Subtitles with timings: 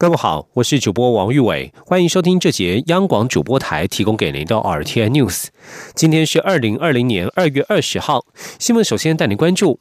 [0.00, 5.48] 各位好，我是主播王玉伟，欢迎收听这节央广主播台提供给您的 R T N News。
[5.94, 8.24] 今天是二零二零年二月二十号，
[8.58, 9.78] 新闻首先带您关注。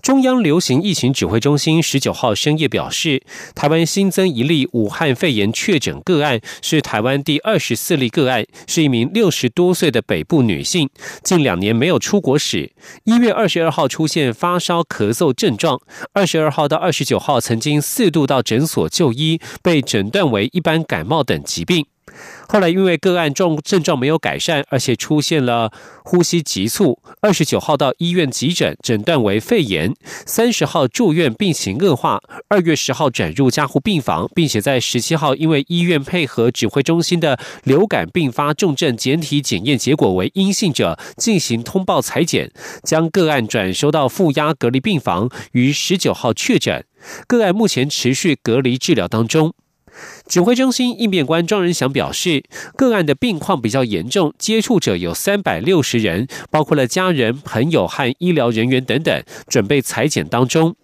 [0.00, 3.24] 中央流行疫情指挥中心十九号深夜表示，
[3.56, 10.88] 台湾新增一例武汉肺炎确诊个案，是台湾第二十四例个案，是一名六十多岁的北部女性，
[11.24, 12.70] 近两年没有出国史。
[13.02, 15.80] 一月二十二号出现发烧、咳嗽症状，
[16.12, 21.86] 二十二号到二十九号曾经四度到诊所就医，被诊断为一般感冒等疾病。
[22.48, 25.70] 后来因为个案状症状没有改善，而且出现了
[26.04, 29.92] 呼吸急促，二十九号到医院急诊，诊断为肺炎。
[30.24, 42.50] 三十号住院，病情恶化，二月十号转入加护病房，并且在十七号因为医院配合指挥中心的流感并发重症检体检验结果为阴性者，进行通报裁剪，
[42.84, 46.86] 将个案转收到负压隔离病房，于十九号确诊。
[47.26, 49.54] 个案目前持续隔离治疗当中。
[50.26, 52.44] 指挥中心应变官庄仁祥表示，
[52.76, 60.76] 个案的病况比较严重，接触者有三百六十人，包括了家人、朋友和医疗人员等等，准备裁剪当中。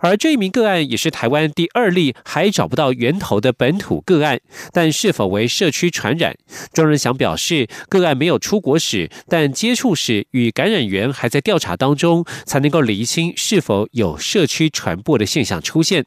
[0.00, 4.40] 而这一名个案也是台湾第二例还找不到源头的本土个案，
[4.72, 6.34] 但是否为社区传染？
[6.72, 16.06] 庄仁祥表示，个案没有出国史，但接触史与感染源还在调查当中，才能够厘清是否有社区传播的现象出现。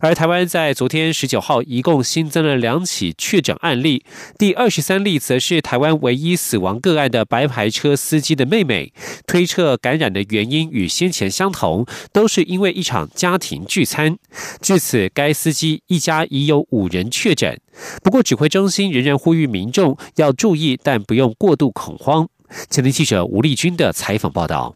[0.00, 4.04] 而台湾在昨天十九号一共新增了两起确诊案例，
[4.38, 8.92] 第二十三例则是台湾唯一死亡个案的白牌车司机的妹妹，
[9.26, 14.18] 推测感染的原因与先前相同，都是因为一场家庭聚餐。
[14.60, 17.60] 至此，该司机一家已有五人确诊。
[18.02, 22.28] 不过，指挥中心仍然呼吁民众要注意，但不用过度恐慌。
[22.70, 24.74] 前天记者吴丽君的采访报道。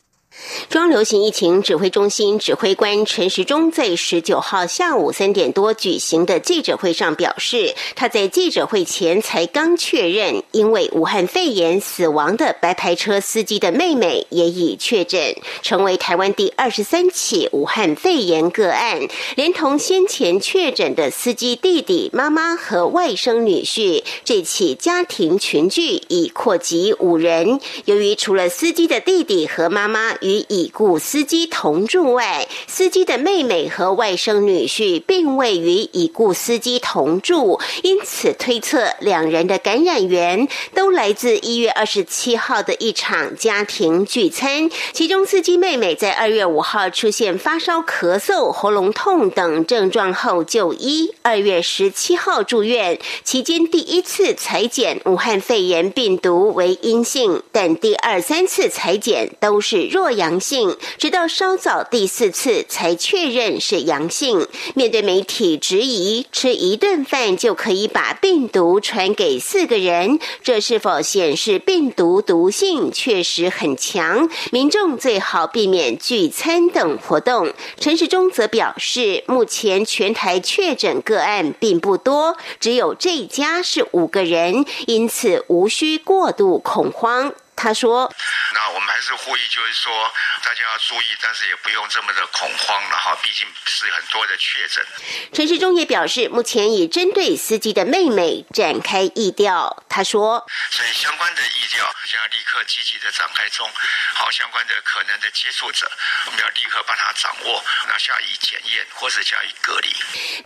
[0.69, 19.01] 中流行疫情指挥中心指挥官陈时中在十九号下午三点多举行的记者会上表示，他在记者会前才刚确认，因为武汉肺炎死亡的白牌车司机的妹妹也已确诊，成为台湾第二十三起武汉肺炎个案，
[19.37, 27.61] 连同先前确诊的司机弟弟、妈妈和外甥女婿，这起家庭群聚已扩及五人。
[27.85, 44.71] 由于除了司机的弟弟和妈妈与已故司机同住外，司机的妹妹和外甥女婿并未与已故司机同住，因此推测两人的感染源都来自一月二十七号的一场家庭聚餐。
[44.93, 60.43] 其中，司机妹妹在二月五号出现发烧、咳嗽、喉咙痛等症状后就医，二月十七号住院，期间第一次裁剪武汉肺炎病毒为阴性，但第二、三次裁剪都是弱阳。
[60.43, 64.49] 性，直到稍早第四次才确认是阳性。
[64.75, 74.29] 面对媒体质疑，吃一顿饭就可以把病毒传给四个人，这是否显示病毒毒性确实很强？
[74.51, 77.53] 民众最好避免聚餐等活动。
[77.79, 87.33] 陈时中则表示，目前全台确诊个案并不多，只有这家是五个人，因此无需过度恐慌。
[87.55, 88.13] 他说
[88.55, 90.11] ：“那我们还是呼吁，就是说
[90.43, 93.17] 大家要注意，但是也不用这么的恐慌了哈。
[93.23, 94.85] 毕竟是很多的确诊。”
[95.33, 99.85] 陈世忠也表示，目前已针对司机的妹妹展开疫调。
[99.89, 103.69] 他说：“所以相关的疫调现在立刻积极的展开中。
[104.15, 105.89] 好，相关的可能的接触者，
[106.27, 109.89] 我们要立刻把它掌握，那加以检验或是加以隔离。”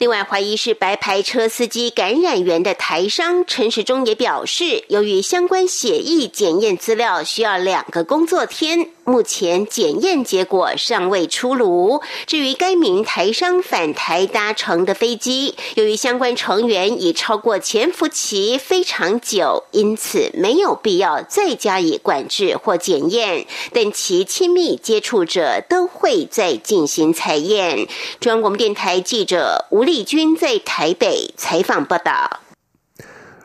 [0.00, 6.96] 另外，怀疑是白牌车司机感染源的台商陈时忠也表示，由于相关血液检验资。
[6.96, 12.00] 料需要两个工作天，目前检验结果尚未出炉。
[12.26, 23.46] 至于该名台商返台搭乘的飞机，由于相关成员已超过潜伏期非常久，因此没有必要再加以管制或检验。
[23.72, 27.86] 但其亲密接触者都会再进行采验。
[28.20, 32.45] 中央广播电台记者吴丽君在台北采访报道。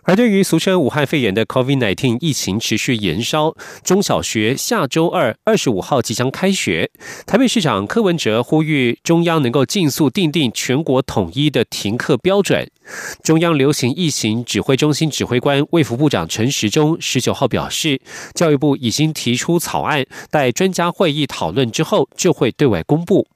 [0.03, 6.89] 而对于俗称武汉肺炎的 COVID-19 疫情持续延烧，中小学下周二二十五号即将开学。
[7.27, 12.69] 台北市长柯文哲呼吁中央能够尽速订定全国统一的停课标准。
[13.23, 18.01] 中央流行疫情指挥中心指挥官卫福部长陈时中十九号表示，
[18.33, 23.27] 教育部已经提出草案，待专家会议讨论之后就会对外公布。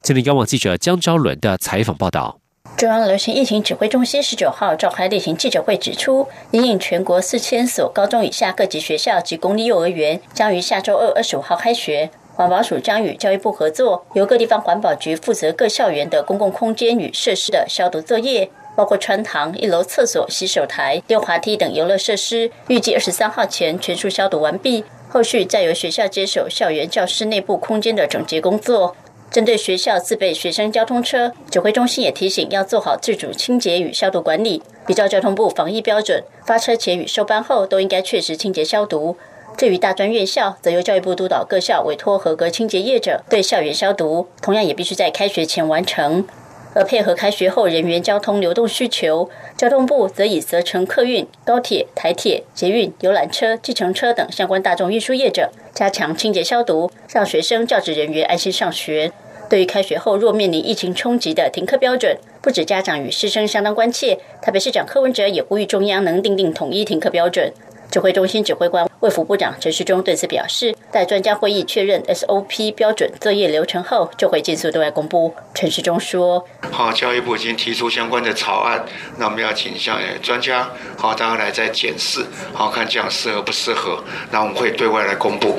[0.00, 2.43] 今天，央网记者江昭伦的采访报道。
[2.76, 28.96] 中央流行疫情指挥中心十九号召开例行记者会，指出，因应全国四千所高中以下各级学校及公立幼儿园将于下周二二十五号开学，环保署将与教育部合作，由各地方环保局负责各校园的公共空间与设施的消毒作业，包括穿堂、一楼厕所、洗手台、溜滑梯等游乐设施，预计二十三号前全数消毒完毕，后续再由学校接手校园教室内部空间的整洁工作。
[29.34, 39.16] 针对学校自备学生交通车，指挥中心也提醒要做好自主清洁与消毒管理，比照交通部防疫标准，发车前与收班后都应该确实清洁消毒。
[39.56, 46.24] 至于大专院校，则由教育部督导各校委托合格清洁业者对校园消毒，同样也必须在开学前完成。
[46.76, 59.10] 而配合开学后人员交通流动需求，交通部则以责成客运、高铁、台铁、捷运、游览车、计程车等相关大众运输业者加强清洁消毒，让学生、教职人员安心上学。
[59.48, 67.52] 对于开学后若面临疫情冲击的停课标准，不止家长与师生相当关切，台北市长柯文哲也呼吁中央能订定统一停课标准。
[67.90, 75.32] 指挥中心指挥官卫福部长陈时中对此表示，待专家会议确认 SOP 标准作业流程后，就会尽速对外公布。
[75.54, 78.84] 陈时中说：“好，教育部已经提出相关的草案，
[79.18, 84.02] 那我们要请向专家好，大家来再检视，好看这样适合不适合，
[84.32, 85.54] 那我们会对外来公布。”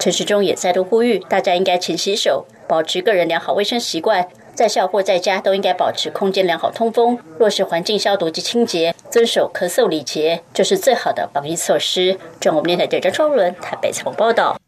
[0.00, 2.46] 陈时中也再度呼吁大家应该勤洗手。
[2.66, 7.18] 保持个人良好卫生习惯，在校或在家都应该保持空间良好通风。
[7.38, 12.18] 落实环境消毒及清洁，遵守咳嗽礼节，就是最好的防疫措施。
[12.40, 14.58] 中国电台记者超伦台北采访报道。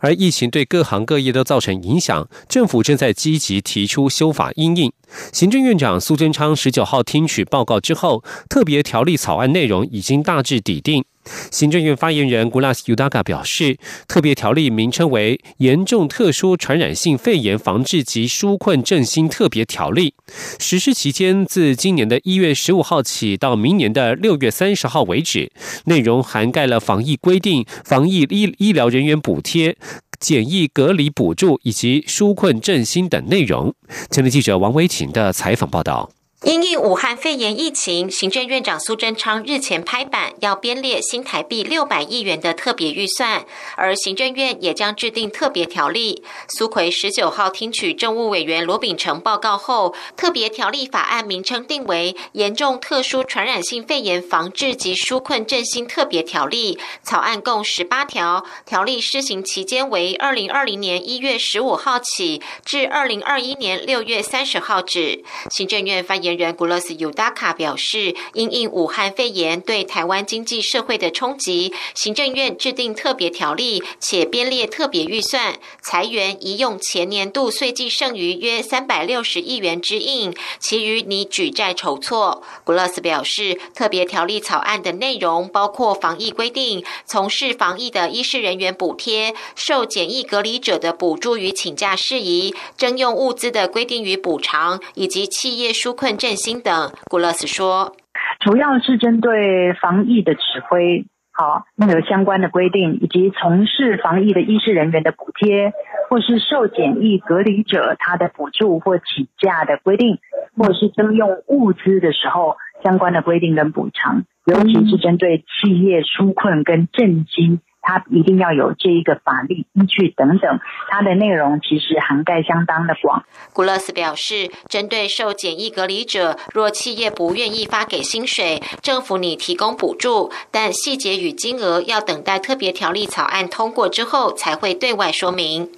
[0.00, 4.92] 而疫情对各行各业都造成影响，政府正在积极提出修法应应。
[5.32, 11.04] 行政院长苏贞昌十九号听取报告之后，特别条例草案内容已经大致拟定。
[11.50, 13.78] 行政院发言人 Gulas Udaga 表示，
[14.08, 20.14] 特别条例名称为《严重特殊传染性肺炎防治及纾困振兴特别条例》，
[20.58, 25.52] 实施期间自今年的一月十五号起到明年的六月三十号为止，
[25.84, 29.76] 内容涵盖了防疫规定、防疫医医疗人员补贴、
[30.18, 33.74] 检疫隔离补助以及纾困振兴等内容。
[34.10, 36.10] 前的记者王维婷的采访报道。
[36.44, 43.46] 因应武汉肺炎疫情，行政院长苏贞昌日前拍板，要编列新台币六百亿元的特别预算，
[43.76, 46.24] 而行政院也将制定特别条例。
[46.48, 56.74] 苏奎十九号听取政务委员罗秉成报告后，特别条例法案名称定为《严重特殊传染性肺炎防治及纾困振兴特别条例》，
[57.04, 65.22] 草案共十八条，条例施行期间为二零二零年一月十五号起至二零二一年六月三十号止。
[65.48, 66.31] 行政院发言。
[66.36, 82.42] 人古勒斯尤达卡表示，因应武汉肺炎对台湾经济社会的冲击，行政院制定特别条例，且编列特别预算，裁员宜用前年度税计剩余约三百六十亿元之应，其余拟举债筹措。
[82.64, 96.16] 古勒斯表示，特别条例草案的内容包括防疫规定、从事防疫的医师人员补贴、受检疫隔离者的补助与请假事宜、征用物资的规定与补偿，以及企业纾困。
[96.22, 97.96] 振兴等，古勒斯说，
[98.38, 105.72] 主要是针对防疫的指挥，好，那有相关的规定，以及从事防疫的医师人员的补贴，
[106.08, 110.20] 或是受检疫隔离者他的补助或请假的规定，
[110.56, 117.58] 或者是征用物资的时候相关的规定跟补偿，尤其是针对企业纾困跟振兴。
[117.82, 123.24] 它一定要有这一个法律依据等等，它的内容其实涵盖相当的广。
[123.52, 135.68] 古勒斯表示，针对受检疫隔离者，若企业不愿意发给薪水，政府拟提供补助，但细节与金额要等待特别条例草案通过之后才会对外说明。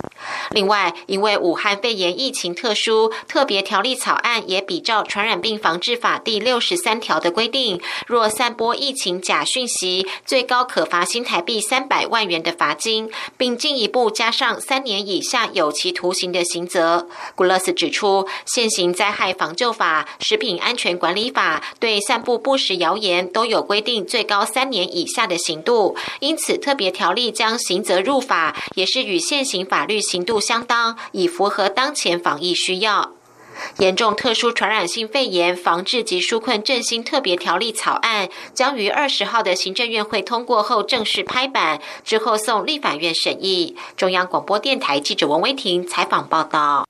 [0.50, 11.93] 另外，因为武汉肺炎疫情特殊，特别条例草案也比照《传染病防治法》第六十三条的规定，若散播疫情假讯息，最高可罚新台币三百。
[11.94, 17.06] 百万元的罚金，并进一步加上三年以下有期徒刑的刑责。
[17.36, 33.12] 古勒斯指出，现行灾害防救法、食品安全管理法对散布不实谣言都有规定最高三年以下的刑度，因此特别条例将刑责入法，也是与现行法律刑度相当，以符合当前防疫需要。
[33.78, 43.76] 严重特殊传染性肺炎防治及纾困振兴特别条例草案将于二十号的行政院会通过后正式拍板，之后送立法院审议。
[43.96, 46.86] 中央广播电台记者王威婷采访报道。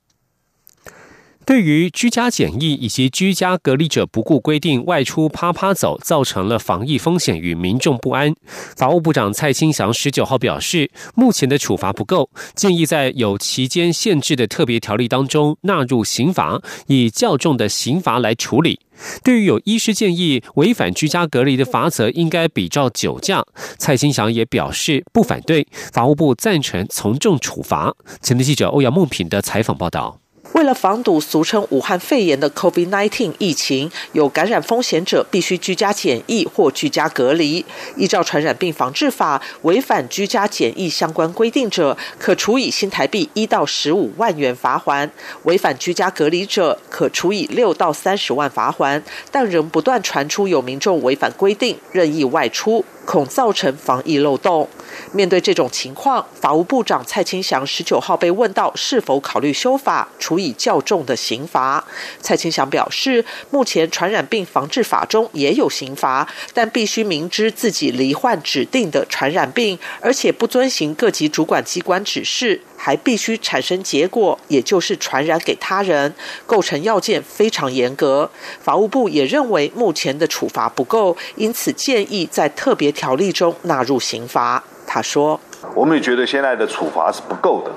[1.45, 8.33] 对于居家检疫以及居家隔离者不顾规定外出趴趴走，造成了防疫风险与民众不安。
[8.75, 18.79] 法务部长蔡清祥十九号表示，目前的处罚不够，建议在有期间限制的特别条例当中纳入刑罚，以较重的刑罚来处理。
[19.23, 23.45] 对于有医师建议违反居家隔离的罚则应该比照酒驾，
[23.77, 27.93] 蔡清祥也表示不反对，法务部赞成从重处罚。
[28.21, 30.24] 前的记者欧阳梦平的采访报道。
[30.55, 37.65] 为了防堵俗称武汉肺炎的 COVID-19 疫情，有感染风险者必须居家检疫或居家隔离。
[37.97, 45.05] 依照传染病防治法，违反居家检疫相关规定者，可处以新台币一到十五万元罚款；
[45.43, 49.03] 违反居家隔离者，可处以六到三十万罚款。
[49.29, 52.85] 但仍不断传出有民众违反规定任意外出。
[53.05, 54.67] 恐造成防疫漏洞。
[55.11, 61.85] 面对这种情况，法务部长蔡清祥十九号被问到是否考虑修法，处以较重的刑罚。
[62.19, 72.61] 蔡清祥表示，目前传染病防治法中也有刑罚，但必须明知自己罹患指定的传染病，而且不遵行各级主管机关指示。
[72.85, 76.13] 还必须产生结果，也就是传染给他人，
[76.45, 78.29] 构成要件非常严格。
[78.61, 84.63] 法务部也认为目前的处罚不够，因此建议在特别条例中纳入刑罚。
[84.85, 85.39] 他说
[85.73, 87.71] ：“我们也觉得现在的处罚是不够的，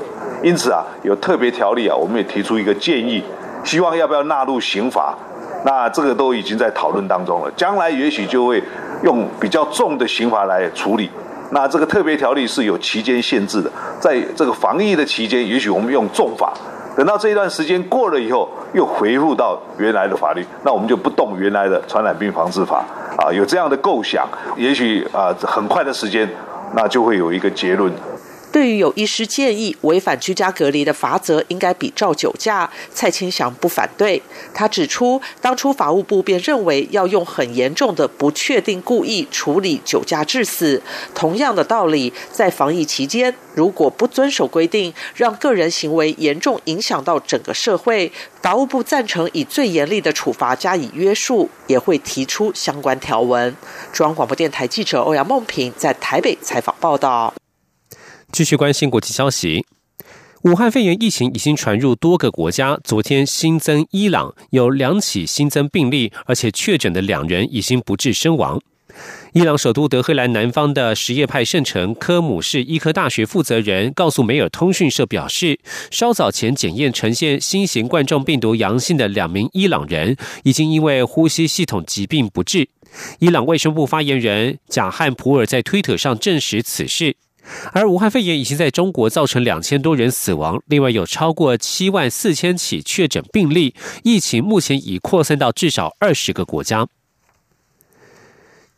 [0.46, 3.24] 因此啊，有特别条例啊，我们也提出一个建议，
[3.64, 5.16] 希望要不要纳入刑罚？
[5.64, 8.62] 那这个都已经在讨论当中了，将来也许就会
[9.02, 11.08] 用比较重的刑罚来处理。”
[11.50, 16.52] 那这个特别条例是有期间限制的，在这个防疫的期间，也许我们用重法，
[16.96, 22.84] 等到这一段时间过了以后，又回复到原来的法律，那我们就不动原来的传染病防治法
[23.16, 26.28] 啊，有这样的构想，也许啊，很快的时间，
[26.74, 27.90] 那就会有一个结论。
[28.50, 34.22] 对于有医师建议违反居家隔离的罚则应该比照酒驾，蔡清祥不反对。
[34.54, 40.82] 他指出，当初法务部便认为要用很严重的不确定故意处理酒驾致死。
[41.14, 53.54] 同样的道理，在防疫期间，如果不遵守规定，让个人行为严重影响到整个社会，法务部赞成以最严厉的处罚加以约束，也会提出相关条文。
[53.92, 57.34] 中央广播电台记者欧阳梦平在台北采访报道。
[58.30, 59.64] 继续关心国际消息，
[60.42, 62.78] 武汉肺炎疫情已经传入多个国家。
[62.84, 68.60] 昨天新增伊朗有两起新增病例，而且确诊的两人已经不治身亡。
[69.32, 75.58] 伊朗首都德黑兰南方的什叶派圣城科姆市医科大学负责人告诉梅尔通讯社表示，
[75.90, 82.68] 稍早前检验呈现新型冠状病毒阳性的两名伊朗人，已经因为呼吸系统疾病不治。
[83.20, 87.16] 伊朗卫生部发言人贾汉普尔在推特上证实此事。
[87.72, 96.86] 而武汉肺炎已经在中国造成两千多人死亡，另外有超过七万四千起确诊病例，疫情目前已扩散到至少二十个国家。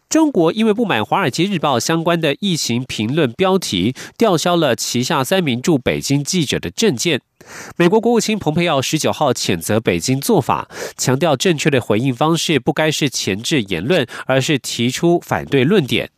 [0.09, 7.21] 中国因为不满《华尔街日报》相关的疫情评论标题，吊销了旗下三名驻北京记者的证件。
[7.77, 16.07] 美国国务卿蓬佩奥十九号谴责北京做法，强调正确的回应方式不该是前置言论，而是提出反对论点。《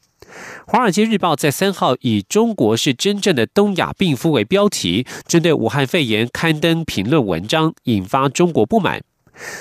[0.67, 9.03] 华尔街日报》在三号以“中国是真正的东亚病夫”为标题，针对武汉肺炎刊登评论文章，引发中国不满。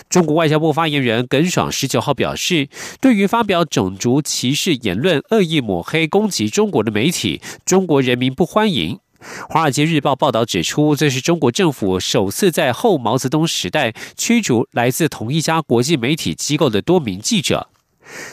[0.10, 2.68] 中国外交部发言人耿爽十九号表示，
[3.00, 8.96] 对于发表种族歧视言论、恶意抹黑、攻击中国的媒体，中国人民不欢迎。
[9.50, 17.71] 《华尔街日报》报道指出，这是中国政府首次在后毛泽东时代驱逐来自同一家国际媒体机构的多名记者。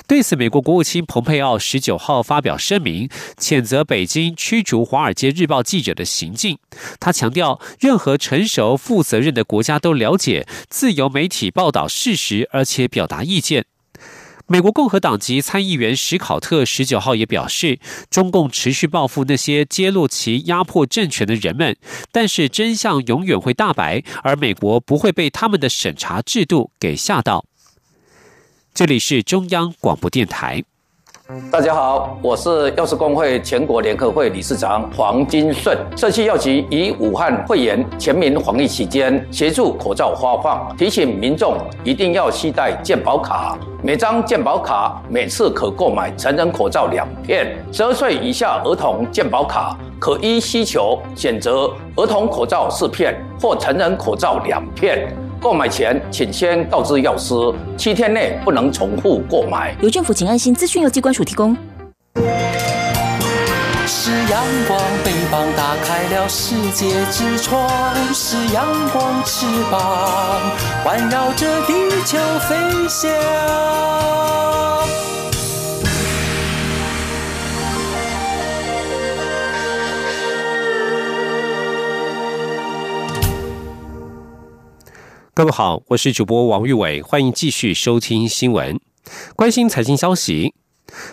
[0.06, 3.08] 对此，美国国务卿蓬佩奥十九号发表声明，
[3.38, 6.58] 谴责北京驱逐《华尔街日报》记者的行径。
[6.98, 13.66] 他强调，任何成熟、负责任的国家都了解自由媒体报道事实，而且表达意见。
[14.50, 21.76] 美国共和党籍参议员史考特十九号也表示，中共持续报复那些揭露其压迫政权的人们，
[22.10, 27.44] 但是真相永远会大白，而美国不会被他们的审查制度给吓到。
[28.78, 30.62] 这里是中央广播电台。
[31.50, 35.76] 大家好，我是药师工会全国联合会理事长黄金顺。
[35.96, 43.58] 社区药局以武汉肺炎全民防疫期间，协助口罩发放，提醒民众一定要携带健保卡。
[43.82, 55.12] 每张健保卡每次可购买成人口罩两片，十二岁以下儿童健保卡可依需求选择儿童口罩四片或成人口罩两片。
[55.40, 57.34] 购买前，请先告知药师，
[57.76, 59.76] 七天内不能重复购买。
[59.80, 61.56] 由政府请安心资讯由机关署提供。
[63.86, 67.68] 是阳光，翅膀打开了世界之窗；
[68.12, 70.40] 是阳光翅膀，
[70.84, 71.72] 环绕着地
[72.04, 72.56] 球飞
[72.88, 73.10] 翔。
[85.38, 88.80] 各位好，我是主播王玉伟，欢迎继续收听新闻，
[89.36, 90.52] 关心财经消息。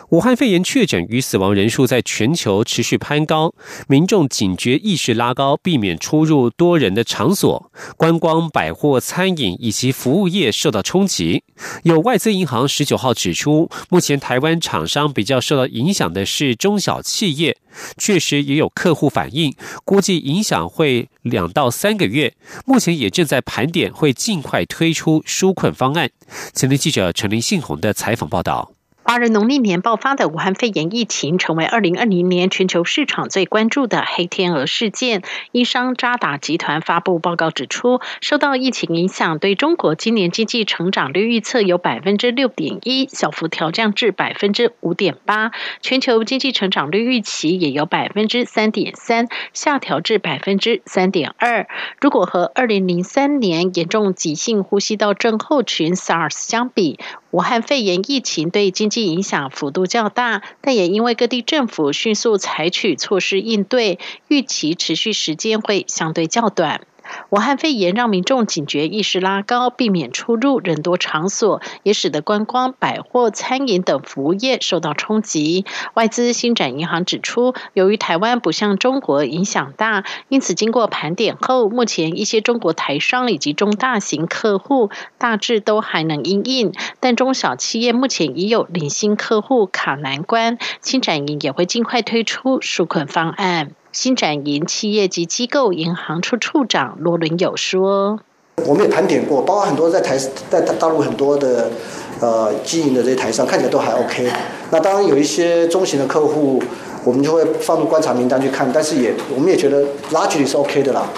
[0.10, 3.54] 武汉肺炎确诊与死亡人数在全球持续攀高，
[3.88, 7.72] 民众警觉意识拉高，避免出入多人的场所。
[7.98, 11.44] 观光、百货、餐饮以及服务业受到冲击。
[11.84, 17.58] 有外资银行十九号指出，目前台湾厂商比较受到影响的是中小企业。
[17.98, 19.54] 确实也有客户反映，
[19.84, 22.34] 估计影响会两到三个月。
[22.66, 26.10] 目前也正在盘点，会尽快推出纾困方案。
[26.54, 28.75] 前天记者陈林信宏的采访报道。
[29.08, 35.22] 华人农历年爆发的武汉肺炎疫情，成为二零二零年全球市场最关注的黑天鹅事件。
[35.52, 45.52] 医商渣打集团发布报告指出，受到疫情影响，对中国今年经济成长率预测有百分之六点一，小幅调降至百分之五点八。
[45.82, 51.68] 全球经济成长率预期也有百分之三点三，下调至百分之三点二。
[52.02, 56.98] 如果和二零零三年严重急性呼吸道症候群 SARS 相比，
[57.36, 64.00] 武汉肺炎疫情对经济影响幅度较大，但也因为各地政府迅速采取措施应对，
[64.30, 66.88] 预期持续时间会相对较短。
[67.30, 75.66] 武汉肺炎让民众警觉意识拉高，避免出入人多场所，也使得观光、百货、餐饮等服务业受到冲击。
[75.94, 93.72] 外资新展银行指出，由于台湾不像中国影响大，因此经过盘点后，目前一些中国台商以及中大型客户大致都还能应应，但中小企业目前已有零星客户卡难关，新展银也会尽快推出纾困方案。
[93.96, 98.20] 新展银企业及机构银行处处长罗伦友说
[98.68, 100.18] ：“我们也盘点过，包括很多在台
[100.50, 101.72] 在大陆很多的
[102.20, 104.30] 呃经营的这些台商，看起来都还 OK。
[104.72, 106.62] 那当然有一些中型的客户，
[107.06, 111.10] 我们就会放入观察名单去看，但是也我们也觉得 largely 是 OK 的啦。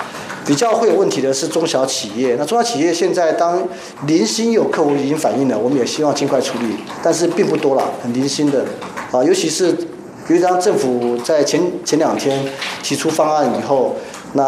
[0.45, 2.35] 比较会有问题的是中小企业。
[2.37, 3.67] 那中小企业现在当
[4.05, 8.63] 零星有客户已经反映了，我们也希望尽快处理，但是并不多了，很零星的
[9.11, 9.75] 啊，尤其是。”
[10.29, 12.43] 因为当政府在前前两天
[12.83, 13.95] 提出方案以后，
[14.33, 14.43] 那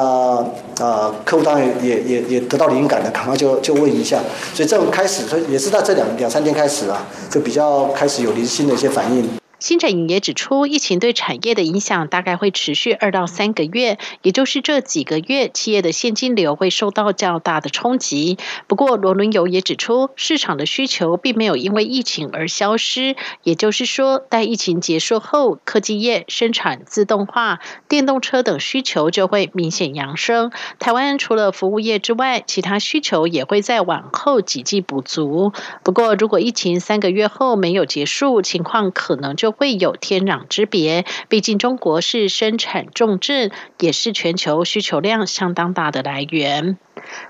[0.80, 4.20] 啊客户当然也也也得到灵感了，赶快就就问一下，
[4.54, 9.28] 所以这种开始，所以也是在这两两三天开始啊，就比较开始有零星的一些反应。
[9.60, 18.38] 新展营也指出，疫情对产业的影响大概会持续二到三个月，也就是这几个月，企业的现金流会受到较大的冲击。
[18.68, 30.52] 不过，罗伦友也指出，市场的需求并没有因为疫情而消失，也就是说，待疫情结束后，科技业、生产自动化、电动车等需求就会明显扬升。
[30.80, 35.52] 台湾除了服务业之外，其他需求也会在往后几季补足。
[35.84, 46.78] 不过，如果疫情三个月后没有结束，情况可能就会有天壤之别，毕竟中国是生产重镇，也是全球需求量相当大的来源。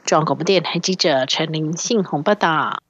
[0.05, 2.81] 中央广播电台记者陈林信宏报道。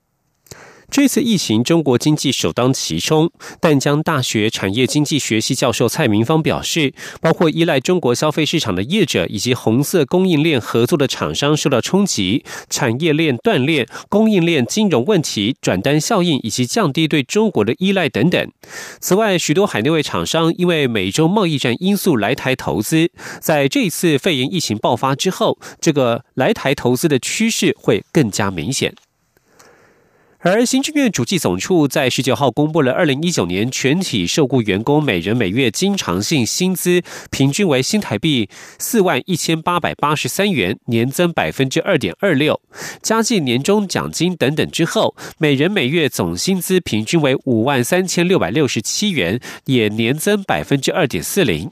[0.92, 3.32] 这次疫情，中国经济首当其冲。
[3.62, 18.52] 淡江大学产业经济学系教授蔡明芳表示，包括依赖中国消费市场的业者以及红色供应链合作的厂商受到冲击，产业链断裂、供应链金融问题、转单效应以及降低对中国的依赖等等。
[19.00, 28.96] 此外，许多海内外厂商因为美洲贸易战因素来台投资，在这次肺炎疫情爆发之后，这个来台投资的趋势会更加明显。
[30.42, 42.62] 而行政院主计总处在十九号公布了二零一九年全体受雇员工每人每月经常性薪资，平均为新台币四万一千八百八十三元，年增百分之二点二六。
[43.02, 51.70] 加计年终奖金等等之后，每人每月总薪资平均为五万三千六百六十七元，也年增百分之二点四零。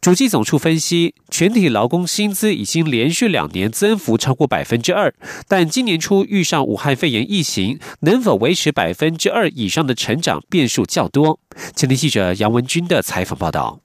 [0.00, 5.12] 主计总处分析，全体劳工薪资已经连续两年增幅超过百分之二，
[5.46, 11.38] 但今年初遇上武汉肺炎疫情，能否维持百分之二以上的成长变数较多。
[11.74, 13.80] 前天记者杨文军的采访报道。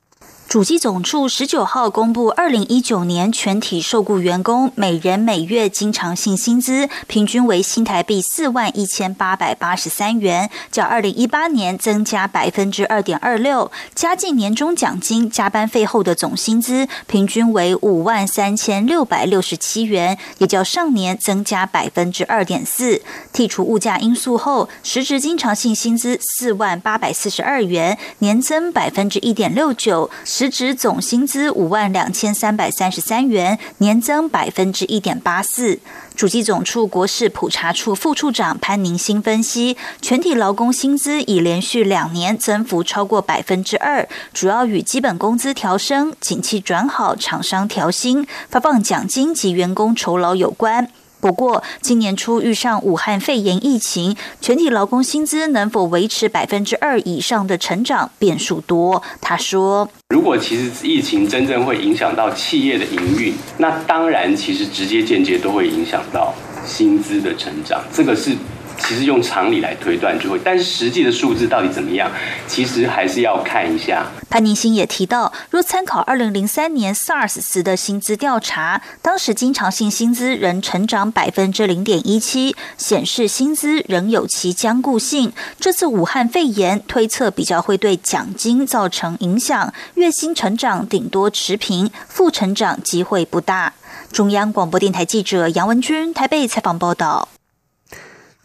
[0.48, 13.72] 主机总处十九号公布，二零一九年全体受雇员工每人每月经常性薪资平均为新台币四万一千八百八十三元，较二零一八年增加百分之二点二六。
[13.96, 23.02] 加进年终奖金、加班费后的总薪资平均为五万三千六百六十七元，也较上年增加百分之二点四。
[23.34, 30.10] 剔除物价因素后，实质经常性薪资四万八百四十二元，年增百分之一点六九。
[30.38, 35.80] 实值总薪资五万两千三百三十三元，年增百分之一点八四。
[36.14, 50.90] 主计总处国事普查处副处长潘宁新分析，全体劳工薪资已连续两年增幅超过百分之二，主要与基本工资调升、景气转好、厂商调薪、发放奖金及员工酬劳有关。
[51.26, 59.02] 不过，今年初遇上武汉肺炎疫情，全体劳工薪资能否维持百分之二以上的成长，变数多。
[59.20, 66.32] 他说：“如果其实疫情真正会影响到企业的营运，那当然其实直接间接都会影响到
[66.64, 67.84] 薪资的成长。
[67.92, 68.38] 这个是。”
[68.78, 72.12] 其实用常理来推断就会，但是实际的数字到底怎么样，
[72.48, 74.06] 其实还是要看一下。
[74.30, 85.32] 潘宁新也提到，若参考二零零三年 SARS 时的薪资调查，当时经常性薪资仍成长百分之零点一七，显示薪资仍有其僵固性。
[85.60, 93.74] 这次武汉肺炎推测比较会对奖金造成影响，月薪成长顶多持平，负成长机会不大。
[94.12, 97.30] 中央广播电台记者杨文君台北采访报道。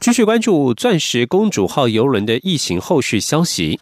[0.00, 3.78] 继续关注“钻石公主号”游轮的疫情后续消息。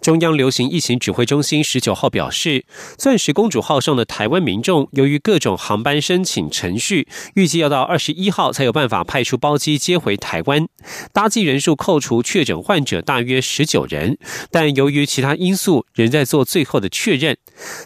[0.00, 2.64] 中央流行疫情指挥中心十九号表示，
[2.96, 10.66] 钻石公主号上的台湾民众由于各种航班申请程序，预计要到二十一号才有办法派出包机接回台湾。
[11.12, 14.16] 搭机人数扣除确诊患者大约十九人，
[14.50, 17.36] 但由于其他因素，仍在做最后的确认。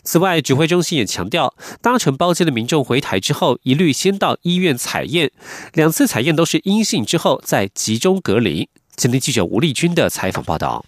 [0.03, 5.31] 此外，指挥中心也强调，搭乘包机的民众回台之后，一律先到医院采验，
[5.73, 8.69] 两次采验都是阴性之后再集中隔离。
[8.95, 10.85] 今天记者吴丽君的采访报道。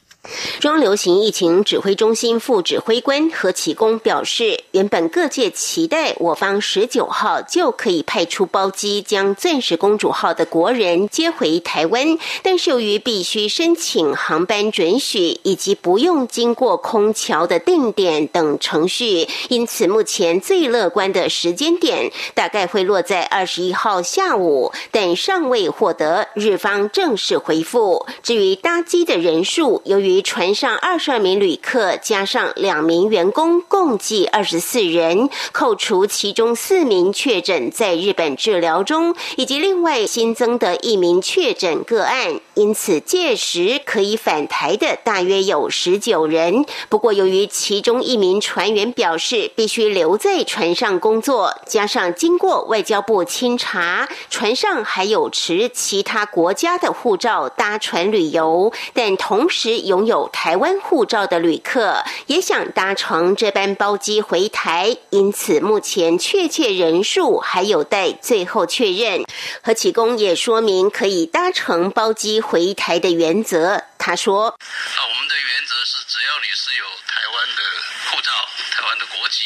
[0.60, 28.06] 中流行疫情指挥中心副指挥官何启功表示，原本各界期待我方十九号就可以派出包机将钻石公主号的国人接回台湾，但是由于必须申请航班准许以及不用经过空桥的定点等程序，因此目前最乐观的时间点大概会落在二十一号下午，但尚未获得日方正式回复。
[28.22, 35.28] 至于搭机的人数，由于船上二十二名旅客加上两名员工，共计二十四人。
[35.52, 46.64] 扣除其中四名确诊在日本治疗中，以及另外新增的一名确诊个案，因此届时可以返台的大约有十九人。
[46.88, 69.24] 不过，由于其中一名船员表示必须留在船上工作，加上经过外交部清查，船上还有持其他国家的护照搭船旅游，但同时拥有台湾护照的旅客也想搭乘这班包机回台，因此目前确切人数还有待最后确认。
[69.62, 73.84] 何启功也说明可以搭乘包机回台的原则。
[73.98, 77.62] 他说：“啊，我们的原则是，只要你是有台湾的
[78.10, 78.30] 护照、
[78.70, 79.44] 台湾的国籍。”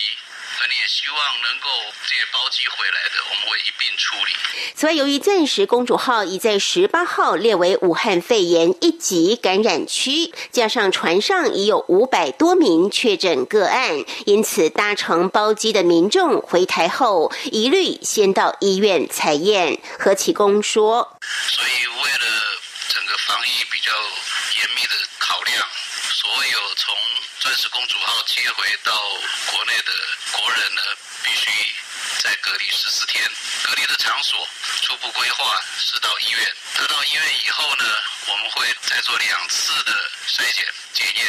[0.68, 1.68] 你也希望能够
[2.04, 4.32] 这些包机回来的，我们会一并处理。
[4.74, 19.80] 此外，由于钻石公主号已在十八号列为武汉肺炎一级感染区，加上船上已有五百多名确诊个案，因此搭乘包机的民众回台后，一律先到医院采验。
[19.98, 21.18] 何启功说
[21.50, 22.26] ：“所以为了
[22.88, 25.66] 整个防疫比较严密的考量，
[26.14, 26.94] 所有从
[27.40, 28.92] 钻石公主号接回到
[29.50, 29.92] 国内的。”
[30.38, 30.82] 国人呢，
[31.24, 31.50] 必须
[32.18, 33.22] 在隔离十四天。
[33.64, 34.48] 隔离的场所
[34.88, 36.40] 初步规划是到医院。
[36.78, 37.84] 得到医院以后呢，
[38.32, 39.92] 我们会再做两次的
[40.26, 41.26] 筛检检验。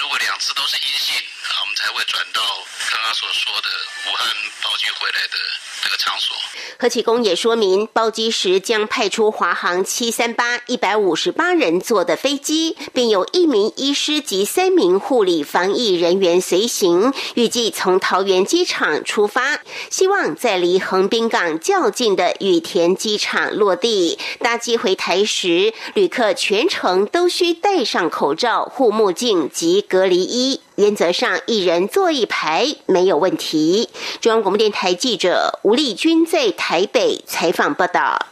[0.00, 2.42] 如果两次都是阴性，啊，我们才会转到
[2.90, 3.68] 刚刚所说的
[4.10, 4.26] 武汉
[4.60, 5.38] 包机回来的
[5.84, 6.34] 这个场所。
[6.78, 17.14] 何启功也说明，包机时将派出华航七三八一百五十八人坐的飞机，并有一名医师及三名护理防疫人员随行。
[17.34, 24.18] 预计从桃园机场出发，希望在离横滨港较近的羽田机场落地。
[24.40, 30.60] 搭机回台时，旅客全程都需戴上口罩、护目镜及隔离衣。
[30.76, 33.88] 原则上，一人坐一排没有问题。
[34.20, 38.26] 中央广播电台记者吴丽君在台北采访报道。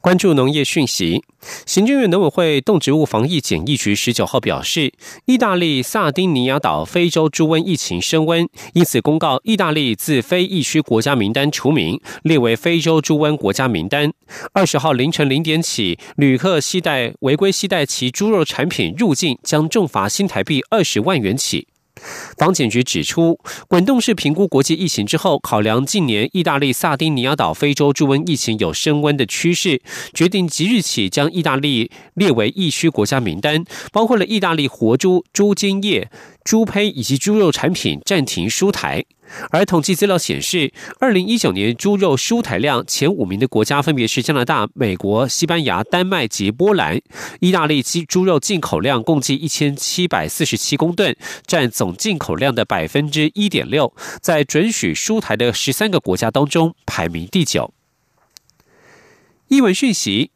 [0.00, 1.24] 关注农业讯息，
[1.66, 4.92] 行政院农委会动植物防疫检疫局十九号表示，
[5.26, 14.12] 意大利萨丁尼亚岛非洲猪瘟疫情升温，因此公告意大利自非疫区国家名单除名，列为非洲猪瘟国家名单。
[14.52, 21.68] 二十号凌晨零点起，旅客携带违规携带其猪肉产品入境，将重罚新台币二十万元起。
[22.36, 29.80] 防检局指出，滚动式评估国际疫情之后，考量近年意大利萨丁尼亚岛非洲猪瘟疫情有升温的趋势，
[30.12, 36.10] 决定即日起将意大利列为疫区国家名单，包括了意大利活猪、猪精液。
[36.44, 39.04] 猪胚以及猪肉产品暂停输台，
[39.50, 47.00] 而统计资料显示，二零一九年猪肉输台量前五名的国家分别是加拿大、美国、西班牙、丹麦及波兰。
[47.40, 57.72] 意大利鸡猪肉进口量共计一千七百四十七公吨，占总进口量的百分之一点六，在准许输台的十三个国家当中排名第九。
[59.48, 60.30] 译文讯息。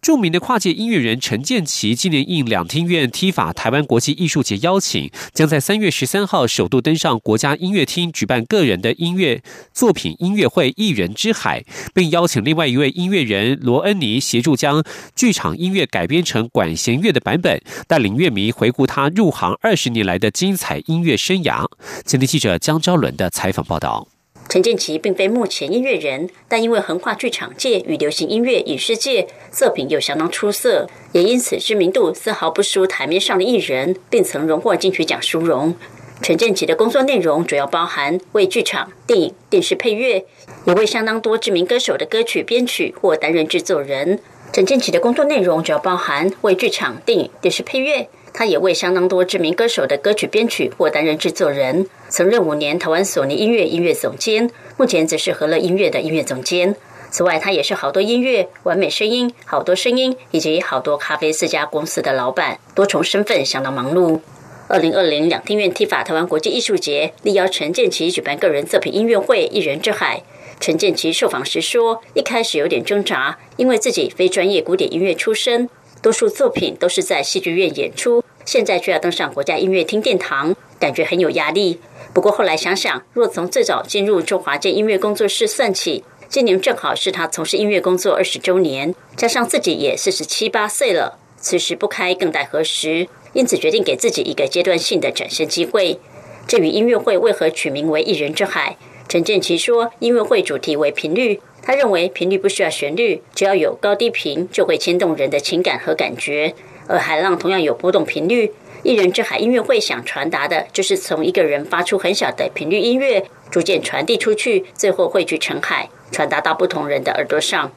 [0.00, 11.60] 著名的跨界音乐人陈建奇今年应两厅院踢法台湾国际艺术节邀请，将在三月十三号首度登上国家音乐厅举办个人的音乐作品音乐会《艺人之海》，
[11.92, 14.82] 并邀请另外一位音乐人罗恩尼协助将
[15.14, 21.66] 剧场音乐改编成管弦乐的版本，带领乐迷回顾他入行二十年来的精彩音乐生涯。
[22.04, 24.17] 今天记者江昭伦的采访报道。
[24.48, 35.74] 陈建奇并非目前音乐人，但因为横跨剧场界与流行音乐影视界，作品又相当出色，也因此知名度丝毫不输台面上的艺人，并曾荣获金曲奖殊荣。
[36.22, 40.24] 陈建奇的工作内容主要包含为剧场、电影、电视配乐，
[40.64, 44.18] 也为相当多知名歌手的歌曲编曲或担任制作人。
[44.50, 48.08] 陈建奇的工作内容主要包含为剧场、电影、电视配乐。
[48.32, 56.76] 他也为相当多知名歌手的歌曲编曲或担任制作人，曾任五年台湾索尼音乐音乐总监，目前则是和乐音乐的音乐总监。
[57.10, 64.20] 此外，他也是好多音乐、完美声音、好多声音以及好多咖啡四家公司的老板，多重身份相当忙碌。
[64.68, 70.18] 二零二零两厅院踢法台湾国际艺术节力邀陈建奇举办个人作品音乐会《一人之海》。
[70.60, 75.70] 陈建奇受访时说，一开始有点挣扎，因为自己非专业古典音乐出身，
[76.02, 78.22] 多数作品都是在戏剧院演出。
[78.44, 81.80] 现在却要登上国家音乐厅殿堂，感觉很有压力。
[82.14, 93.08] 不过后来想想，若从最早进入中华界音乐工作室算起，今年正好是他从事音乐工作二十周年，加上自己也四十七八岁了，此时不开更待何时？
[93.34, 96.00] 因此决定给自己一个阶段性的展现机会。
[96.46, 106.54] 至于音乐会为何取名为“一人之海”，陈建奇说，音乐会主题为频率，他认为频率不需要旋律，只要有高低频，就会牵动人的情感和感觉。
[106.86, 108.50] 而海浪同样有波动频率，
[108.82, 117.70] 一人之海音乐会想传达的就是从一个人发出很小的频率音乐，逐渐传递出去，最后汇聚成海，传达到不同人的耳朵上。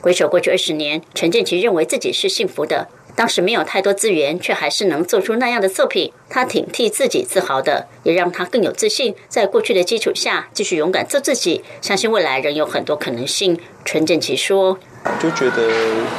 [0.00, 13.58] 回首过去二十年，陈建奇认为自己是幸福的，当时没有太多资源，却还是能做出那样的作品，他挺替自己自豪的，也让他更有自信，在过去的基础下继续勇敢做自己，相信未来仍有很多可能性。
[13.84, 14.78] 陈建奇说。
[15.20, 15.68] 就觉得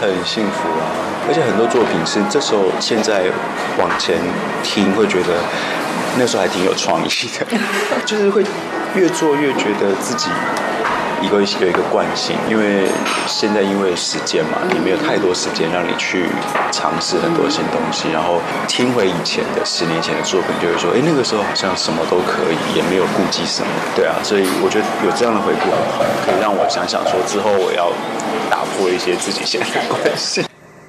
[0.01, 0.91] 很幸福啊，
[1.29, 3.23] 而且很多作品是这时候现在
[3.79, 4.17] 往前
[4.61, 5.39] 听会觉得
[6.19, 7.07] 那时候还挺有创意
[7.39, 7.47] 的，
[8.05, 8.43] 就是会
[8.93, 10.27] 越做越觉得自己
[11.23, 12.87] 一个有一个惯性，因为
[13.27, 16.27] 现在因为时间嘛，也没有太多时间让你去
[16.71, 27.91] 尝试很多新东西，然后听回以前的十年前的作品，就会说，哎，那个时候好像什么都可以，也没有顾忌什么，对啊，所以我觉得有这样的回顾很好，可以让我想想说之后我要。
[28.49, 30.43] 打破一些自己现在的关系，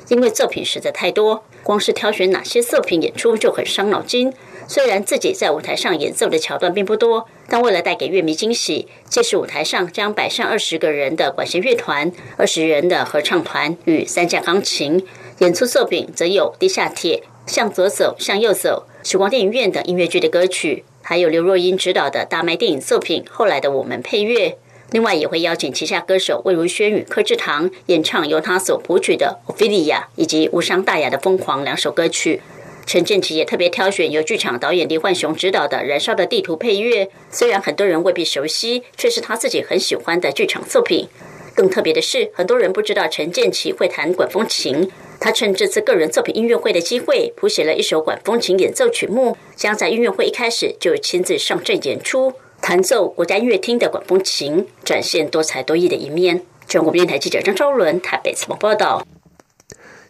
[0.09, 4.33] 因为作品实在太多，光是挑选哪些作品演出就很伤脑筋。
[4.67, 15.05] 虽然自己在舞台上演奏的桥段并不多，但为了带给乐迷惊喜，届时舞台上将摆上二十个人的管弦乐团、二十人的合唱团与三架钢琴。
[15.39, 17.23] 演出作品则有《地下铁》、
[17.53, 24.57] 《向左走，向右走》、时光电影院等音乐剧的歌曲，还有刘若英执导的大卖电影作品《后来的我们》配乐。
[24.91, 32.41] 另外也会邀请旗下歌手魏如萱与柯志堂演唱由他所谱曲的《奥菲利亚》以及无伤大雅的《疯狂》两首歌曲。
[32.87, 41.09] 陈建奇也特别挑选由剧场导演李焕雄执导的《燃烧的地图》配乐，虽然很多人未必熟悉，却是他自己很喜欢的剧场作品。
[41.55, 52.33] 更特别的是，很多人不知道陈建奇会弹管风琴，他趁这次个人作品音乐会的机会，谱写了一首管风琴演奏曲目，将在音乐会一开始就亲自上阵演出。
[52.61, 56.43] 弹奏国家音乐厅的管风琴，展现多才多艺的一面。
[56.67, 59.07] 中国电台记者张昭伦台北采访报道。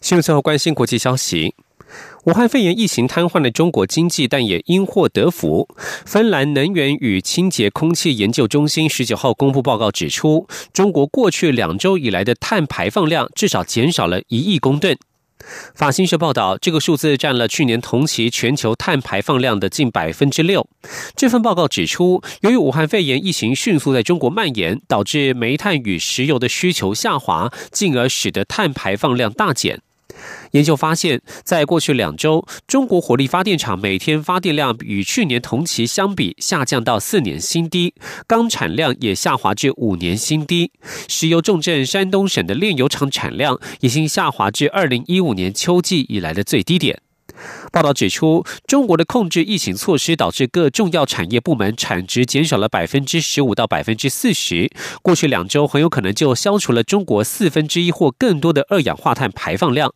[0.01, 1.55] 新闻最后关心国际消息：
[2.25, 5.69] 武汉肺炎疫情瘫痪了中国经济，但也因祸得福。
[6.07, 14.97] 芬兰能源与清洁空气研究中心十九号公布报告指出，中国过去两周以来的碳排放量至少减少了一亿公吨。
[15.75, 20.67] 法新社报道，这个数字占了去年同期全球碳排放量的近百分之六。
[21.15, 29.83] 这份报告指出，由于武汉肺炎疫情迅速在中国蔓延，导致煤炭与石油的需求下滑，进而使得碳排放量大减。
[30.53, 37.95] 研究发现，在过去两周，中国火力发电厂每天发电量与去年同期相比下降到四年新低，
[38.27, 40.73] 钢产量也下滑至五年新低。
[41.09, 47.04] 石油重镇山东省的炼油厂产量已经下滑至二零一五年秋季以来的最低点。
[47.73, 54.71] 报道指出，中国的控制疫情措施导致各重要产业部门产值减少了百分之十五到百分之四十。
[55.03, 59.93] 过去两周很有可能就消除了中国四分之一或更多的二氧化碳排放量。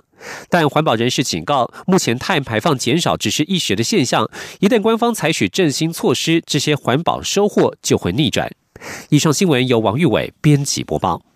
[0.51, 8.51] 但环保人士警告，目前碳排放减少只是一时的现象，一旦官方采取振兴措施，这些环保收获就会逆转。
[9.11, 11.28] 以上新闻由王玉伟编辑播报。